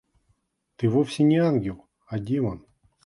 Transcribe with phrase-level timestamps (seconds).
[0.77, 2.65] Ты вовсе не ангел, а демон.